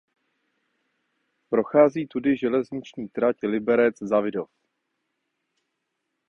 [1.49, 4.49] Prochází tudy železniční trať Liberec–Zawidów.